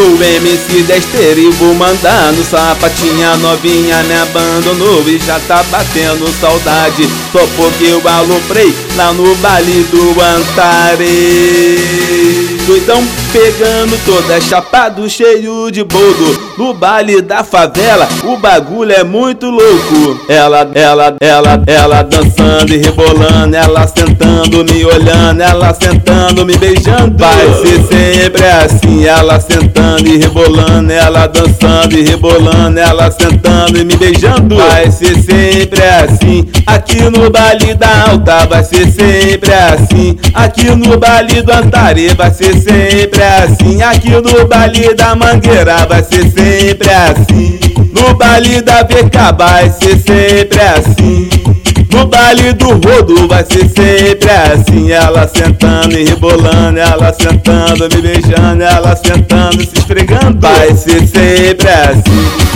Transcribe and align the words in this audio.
Sou 0.00 0.16
MC 0.22 0.82
Dexter 0.84 1.38
e 1.38 1.50
vou 1.50 1.74
mandando 1.74 2.42
Sapatinha 2.42 3.36
novinha 3.36 4.02
me 4.04 4.14
abandonou 4.14 5.06
E 5.06 5.18
já 5.18 5.38
tá 5.40 5.62
batendo 5.64 6.26
saudade. 6.40 7.06
Só 7.30 7.46
porque 7.54 7.84
eu 7.84 8.00
aloprei 8.08 8.74
lá 8.96 9.12
no 9.12 9.34
baile 9.36 9.84
do 9.92 10.16
Antare 10.18 11.06
Doidão 12.90 13.06
pegando 13.32 13.96
toda 14.04 14.40
chapado 14.40 15.08
cheio 15.08 15.70
de 15.70 15.84
boldo. 15.84 16.50
No 16.58 16.74
baile 16.74 17.22
da 17.22 17.44
favela 17.44 18.08
o 18.24 18.36
bagulho 18.36 18.90
é 18.90 19.04
muito 19.04 19.46
louco. 19.46 20.20
Ela, 20.28 20.68
ela, 20.74 21.14
ela, 21.20 21.62
ela 21.66 22.02
dançando 22.02 22.74
e 22.74 22.78
rebolando 22.78 23.56
Ela 23.56 23.86
sentando, 23.86 24.64
me 24.64 24.84
olhando, 24.84 25.40
ela 25.40 25.72
sentando, 25.72 26.44
me 26.44 26.56
beijando. 26.56 27.16
Vai 27.16 27.46
ser 27.54 27.84
sempre 27.86 28.44
assim, 28.44 29.04
ela 29.04 29.38
sentando 29.38 30.08
e 30.08 30.18
rebolando 30.18 30.92
Ela 30.92 31.26
dançando 31.26 31.96
e 31.96 32.02
rebolando, 32.02 32.78
ela 32.78 33.10
sentando 33.10 33.78
e 33.78 33.84
me 33.84 33.96
beijando. 33.96 34.56
Vai 34.56 34.90
ser 34.90 35.16
sempre 35.22 35.82
assim, 35.82 36.42
aqui 36.74 37.00
no 37.10 37.30
baile 37.30 37.74
da 37.74 38.10
alta 38.10 38.46
Vai 38.46 38.64
ser 38.64 38.90
sempre 38.90 39.52
assim, 39.52 40.16
aqui 40.34 40.70
no 40.70 40.98
baile 40.98 41.42
do 41.42 41.52
Antari 41.52 42.08
Vai 42.14 42.30
ser 42.32 42.54
sempre 42.56 43.22
assim, 43.22 43.82
aqui 43.82 44.10
no 44.10 44.46
baile 44.46 44.94
da 44.94 45.14
Mangueira 45.14 45.86
Vai 45.86 46.02
ser 46.02 46.30
sempre 46.30 46.90
assim, 46.90 47.58
no 47.92 48.14
baile 48.14 48.60
da 48.62 48.82
VK 48.82 49.36
Vai 49.36 49.70
ser 49.70 49.98
sempre 49.98 50.60
assim. 50.60 51.28
No 51.92 52.06
baile 52.06 52.52
do 52.52 52.68
rodo 52.68 53.26
vai 53.26 53.44
ser 53.44 53.68
sempre 53.68 54.30
assim. 54.30 54.92
Ela 54.92 55.26
sentando 55.26 55.98
e 55.98 56.04
rebolando, 56.04 56.78
ela 56.78 57.12
sentando, 57.12 57.88
me 57.92 58.00
beijando 58.00 58.62
Ela 58.62 58.94
sentando, 58.94 59.60
se 59.60 59.76
esfregando. 59.76 60.38
Vai 60.38 60.74
ser 60.76 61.04
sempre 61.06 61.68
assim 61.68 62.49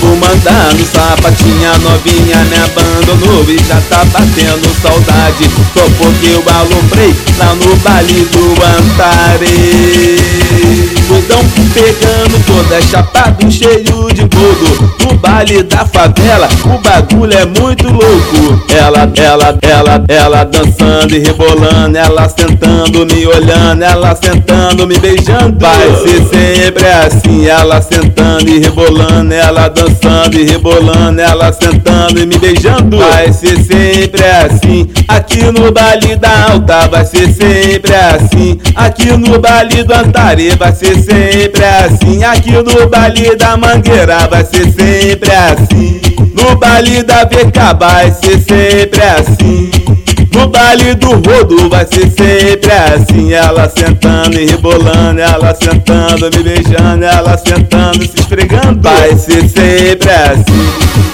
Vou 0.00 0.16
mandando 0.16 0.84
Sapatinha 0.84 1.76
novinha 1.78 2.44
me 2.44 2.56
abandonou 2.56 3.44
E 3.48 3.58
já 3.58 3.80
tá 3.88 4.04
batendo 4.06 4.68
saudade. 4.80 5.50
Só 5.74 5.88
porque 5.98 6.26
eu 6.28 6.42
alombrei 6.54 7.14
lá 7.38 7.54
no 7.54 7.76
baile 7.76 8.24
do 8.32 8.54
Antare 8.64 9.50
Pegando 11.74 12.44
toda 12.46 12.80
chapado 12.82 13.50
cheio 13.50 14.12
de 14.12 14.22
bodo 14.22 14.94
No 15.00 15.14
baile 15.18 15.62
da 15.64 15.84
favela 15.84 16.48
o 16.64 16.78
bagulho 16.78 17.32
é 17.32 17.46
muito 17.46 17.88
louco. 17.88 18.62
Ela, 18.68 19.10
ela, 19.16 19.58
ela, 19.62 20.04
ela 20.08 20.44
dançando 20.44 21.14
e 21.14 21.18
rebolando 21.18 21.96
Ela 21.96 22.28
sentando, 22.28 23.06
me 23.06 23.26
olhando 23.26 23.82
Ela 23.82 24.14
sentando, 24.14 24.86
me 24.86 24.98
beijando. 24.98 25.58
Vai 25.58 25.94
ser 25.96 26.28
sempre 26.28 26.86
assim 26.86 27.46
Ela 27.46 27.80
sentando 27.82 28.48
e 28.48 28.58
rebolando, 28.58 29.32
ela 29.34 29.68
dançando 29.68 30.36
e 30.36 30.44
rebolando, 30.44 31.20
ela 31.20 31.52
sentando 31.52 32.20
e 32.20 32.26
me 32.26 32.38
beijando. 32.38 32.98
Vai 32.98 33.32
ser 33.32 33.58
sempre 33.58 34.24
assim, 34.24 34.90
aqui 35.08 35.42
no 35.44 35.72
baile 35.72 36.16
da 36.16 36.52
alta, 36.52 36.88
vai 36.88 37.04
ser 37.04 37.32
sempre 37.32 37.94
assim, 37.94 38.58
aqui 38.74 39.12
no 39.16 39.38
baile 39.38 39.82
do 39.82 39.92
Antari, 39.92 40.50
vai 40.56 40.72
ser 40.72 40.99
sempre 41.02 41.64
assim, 41.64 42.24
aqui 42.24 42.52
no 42.52 42.88
baile 42.88 43.36
da 43.36 43.56
Mangueira, 43.56 44.26
vai 44.28 44.44
ser 44.44 44.70
sempre 44.72 45.30
assim, 45.30 46.00
no 46.34 46.56
baile 46.56 47.02
da 47.02 47.24
VK, 47.24 47.78
vai 47.78 48.10
ser 48.12 48.38
sempre 48.40 49.02
assim. 49.02 49.70
No 50.32 50.48
baile 50.48 50.94
do 50.94 51.10
rodo 51.10 51.68
vai 51.68 51.84
ser 51.86 52.08
sempre 52.08 52.70
assim. 52.72 53.32
Ela 53.32 53.68
sentando 53.68 54.40
e 54.40 54.46
rebolando, 54.46 55.20
ela 55.20 55.54
sentando, 55.54 56.30
me 56.36 56.42
beijando 56.42 57.04
Ela 57.04 57.36
sentando, 57.36 58.06
se 58.06 58.20
esfregando. 58.20 58.80
Vai 58.80 59.16
ser 59.16 59.48
sempre 59.48 60.08
assim 60.08 61.09